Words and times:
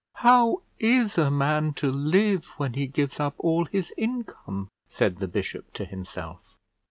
"How 0.15 0.63
is 0.79 1.15
a 1.19 1.29
man 1.29 1.73
to 1.73 1.91
live, 1.91 2.45
when 2.57 2.73
he 2.73 2.87
gives 2.87 3.19
up 3.19 3.35
all 3.37 3.65
his 3.65 3.93
income?" 3.97 4.67
said 4.87 5.17
the 5.17 5.27
bishop 5.27 5.71
to 5.73 5.85
himself. 5.85 6.57